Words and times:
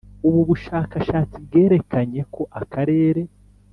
ububushakashatsi 0.27 1.35
bwerekanye 1.45 2.21
ko 2.33 2.41
akarere 2.61 3.21